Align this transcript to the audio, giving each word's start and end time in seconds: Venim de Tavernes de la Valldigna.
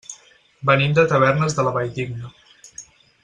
Venim 0.69 0.95
de 0.99 1.03
Tavernes 1.11 1.57
de 1.59 1.65
la 1.67 1.75
Valldigna. 1.77 2.33